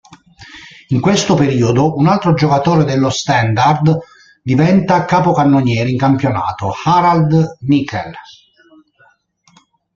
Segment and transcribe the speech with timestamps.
[0.87, 3.99] In questo periodo un altro giocatore dello Standard
[4.41, 8.15] diventa capocannoniere in campionato, Harald Nickel.